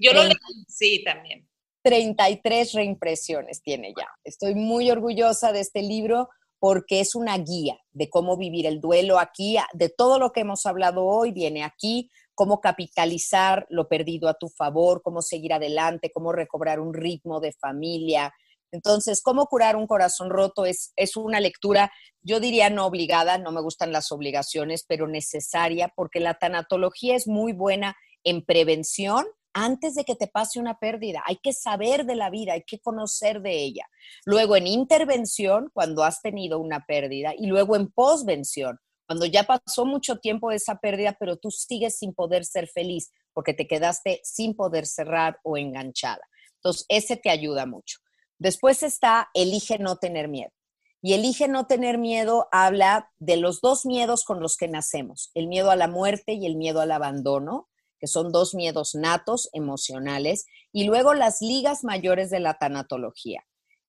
[0.00, 0.34] Yo lo leí,
[0.66, 1.46] sí, también.
[1.82, 4.08] 33 reimpresiones tiene ya.
[4.24, 9.18] Estoy muy orgullosa de este libro porque es una guía de cómo vivir el duelo
[9.18, 14.34] aquí, de todo lo que hemos hablado hoy, viene aquí, cómo capitalizar lo perdido a
[14.34, 18.32] tu favor, cómo seguir adelante, cómo recobrar un ritmo de familia,
[18.72, 20.64] Entonces, ¿cómo curar un corazón roto?
[20.64, 21.90] Es, es una lectura,
[22.22, 27.26] yo diría no obligada, no me gustan las obligaciones, pero necesaria, porque la tanatología es
[27.26, 31.22] muy buena en prevención antes de que te pase una pérdida.
[31.26, 33.86] Hay que saber de la vida, hay que conocer de ella.
[34.24, 39.84] Luego en intervención, cuando has tenido una pérdida, y luego en posvención, cuando ya pasó
[39.86, 44.20] mucho tiempo de esa pérdida, pero tú sigues sin poder ser feliz porque te quedaste
[44.22, 46.22] sin poder cerrar o enganchada.
[46.56, 47.98] Entonces, ese te ayuda mucho.
[48.38, 50.52] Después está Elige no tener miedo.
[51.02, 55.48] Y Elige no tener miedo habla de los dos miedos con los que nacemos, el
[55.48, 57.69] miedo a la muerte y el miedo al abandono,
[58.00, 63.44] que son dos miedos natos, emocionales, y luego las ligas mayores de la tanatología,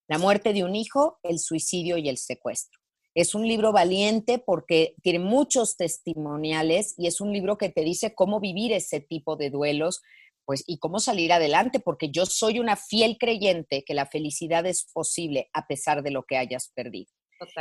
[0.08, 2.80] la muerte de un hijo, el suicidio y el secuestro.
[3.14, 8.14] Es un libro valiente porque tiene muchos testimoniales y es un libro que te dice
[8.16, 10.02] cómo vivir ese tipo de duelos,
[10.46, 14.86] pues, y cómo salir adelante, porque yo soy una fiel creyente que la felicidad es
[14.92, 17.12] posible a pesar de lo que hayas perdido.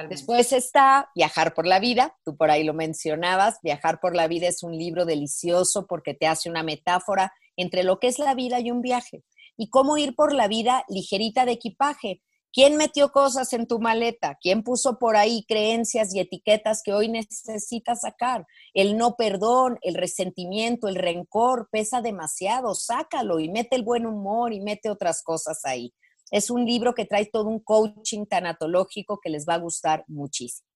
[0.08, 4.48] Después está Viajar por la vida, tú por ahí lo mencionabas, Viajar por la vida
[4.48, 8.60] es un libro delicioso porque te hace una metáfora entre lo que es la vida
[8.60, 9.24] y un viaje
[9.56, 12.22] y cómo ir por la vida ligerita de equipaje.
[12.52, 14.38] ¿Quién metió cosas en tu maleta?
[14.40, 18.46] ¿Quién puso por ahí creencias y etiquetas que hoy necesitas sacar?
[18.72, 22.74] El no perdón, el resentimiento, el rencor pesa demasiado.
[22.74, 25.92] Sácalo y mete el buen humor y mete otras cosas ahí.
[26.30, 30.68] Es un libro que trae todo un coaching tanatológico que les va a gustar muchísimo.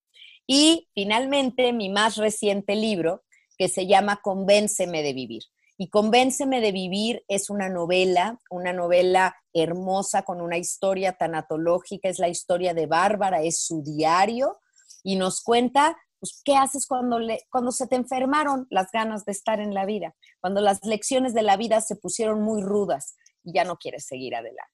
[0.47, 3.23] Y finalmente, mi más reciente libro,
[3.57, 5.43] que se llama Convénceme de vivir.
[5.77, 12.21] Y Convénceme de Vivir es una novela, una novela hermosa con una historia tanatológica, es
[12.21, 14.61] la historia de Bárbara, es su diario
[15.03, 17.19] y nos cuenta pues, qué haces cuando,
[17.51, 21.43] cuando se te enfermaron las ganas de estar en la vida, cuando las lecciones de
[21.43, 24.74] la vida se pusieron muy rudas y ya no quieres seguir adelante.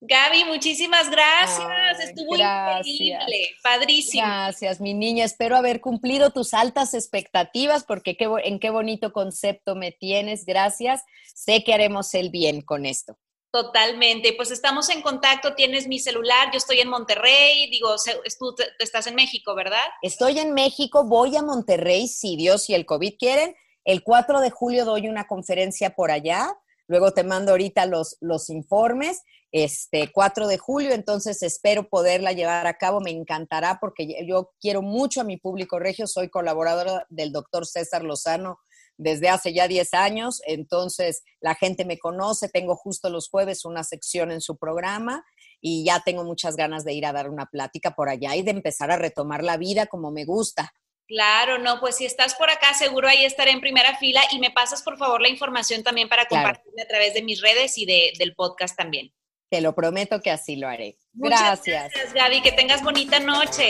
[0.00, 2.00] Gaby, muchísimas gracias.
[2.00, 4.22] Estuvo increíble, padrísimo.
[4.24, 5.24] Gracias, mi niña.
[5.24, 10.44] Espero haber cumplido tus altas expectativas porque qué, en qué bonito concepto me tienes.
[10.44, 11.02] Gracias.
[11.34, 13.18] Sé que haremos el bien con esto.
[13.52, 17.94] Totalmente, pues estamos en contacto, tienes mi celular, yo estoy en Monterrey, digo,
[18.38, 19.84] tú estás en México, ¿verdad?
[20.02, 23.54] Estoy en México, voy a Monterrey, si Dios y el COVID quieren.
[23.84, 26.52] El 4 de julio doy una conferencia por allá,
[26.86, 29.22] luego te mando ahorita los, los informes,
[29.52, 34.82] este 4 de julio, entonces espero poderla llevar a cabo, me encantará porque yo quiero
[34.82, 38.58] mucho a mi público regio, soy colaboradora del doctor César Lozano
[38.96, 43.84] desde hace ya 10 años, entonces la gente me conoce, tengo justo los jueves una
[43.84, 45.24] sección en su programa
[45.60, 48.50] y ya tengo muchas ganas de ir a dar una plática por allá y de
[48.50, 50.72] empezar a retomar la vida como me gusta.
[51.08, 54.50] Claro, no, pues si estás por acá, seguro ahí estaré en primera fila y me
[54.50, 58.12] pasas por favor la información también para compartirla a través de mis redes y de,
[58.18, 59.12] del podcast también.
[59.48, 60.98] Te lo prometo que así lo haré.
[61.12, 61.92] gracias.
[61.92, 62.42] gracias, Gaby.
[62.42, 63.68] Que tengas bonita noche.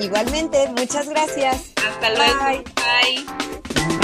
[0.00, 1.74] Igualmente, muchas gracias.
[1.76, 2.64] Hasta luego.
[2.74, 3.97] Bye.